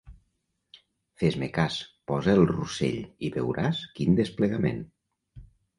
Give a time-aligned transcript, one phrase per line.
[1.23, 1.77] Fes-me cas,
[2.13, 4.87] posa el Russell i veuràs quin desplegament.